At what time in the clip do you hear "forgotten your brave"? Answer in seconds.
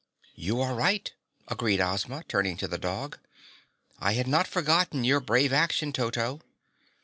4.47-5.53